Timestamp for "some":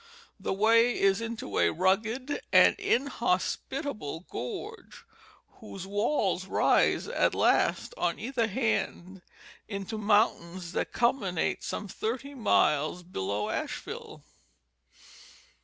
11.63-11.87